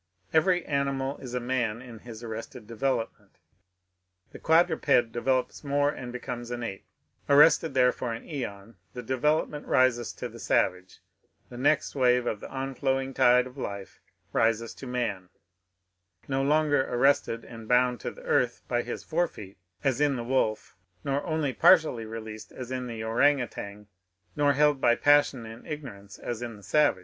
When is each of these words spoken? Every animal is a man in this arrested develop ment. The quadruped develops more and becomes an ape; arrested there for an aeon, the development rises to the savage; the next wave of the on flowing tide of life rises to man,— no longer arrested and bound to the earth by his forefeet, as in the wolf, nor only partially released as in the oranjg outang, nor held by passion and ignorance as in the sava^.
Every 0.33 0.65
animal 0.65 1.19
is 1.19 1.35
a 1.35 1.39
man 1.39 1.79
in 1.79 1.99
this 1.99 2.23
arrested 2.23 2.65
develop 2.65 3.13
ment. 3.19 3.37
The 4.31 4.39
quadruped 4.39 5.11
develops 5.11 5.63
more 5.63 5.91
and 5.91 6.11
becomes 6.11 6.49
an 6.49 6.63
ape; 6.63 6.87
arrested 7.29 7.75
there 7.75 7.91
for 7.91 8.11
an 8.11 8.27
aeon, 8.27 8.77
the 8.93 9.03
development 9.03 9.67
rises 9.67 10.11
to 10.13 10.27
the 10.27 10.39
savage; 10.39 11.01
the 11.49 11.57
next 11.59 11.93
wave 11.93 12.25
of 12.25 12.39
the 12.39 12.49
on 12.49 12.73
flowing 12.73 13.13
tide 13.13 13.45
of 13.45 13.59
life 13.59 14.01
rises 14.33 14.73
to 14.73 14.87
man,— 14.87 15.29
no 16.27 16.41
longer 16.41 16.83
arrested 16.91 17.45
and 17.45 17.67
bound 17.67 17.99
to 17.99 18.09
the 18.09 18.23
earth 18.23 18.63
by 18.67 18.81
his 18.81 19.03
forefeet, 19.03 19.59
as 19.83 20.01
in 20.01 20.15
the 20.15 20.23
wolf, 20.23 20.75
nor 21.03 21.23
only 21.27 21.53
partially 21.53 22.05
released 22.07 22.51
as 22.51 22.71
in 22.71 22.87
the 22.87 23.01
oranjg 23.01 23.39
outang, 23.39 23.85
nor 24.35 24.53
held 24.53 24.81
by 24.81 24.95
passion 24.95 25.45
and 25.45 25.67
ignorance 25.67 26.17
as 26.17 26.41
in 26.41 26.55
the 26.55 26.63
sava^. 26.63 26.99